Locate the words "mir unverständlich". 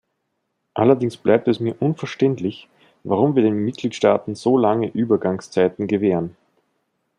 1.59-2.67